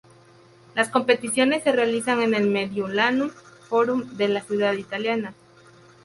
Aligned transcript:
Las 0.73 0.89
competiciones 0.89 1.63
se 1.63 1.73
realizan 1.73 2.23
en 2.23 2.33
el 2.33 2.47
Mediolanum 2.49 3.29
Forum 3.69 4.17
de 4.17 4.29
la 4.29 4.41
ciudad 4.41 4.73
italiana. 4.73 5.35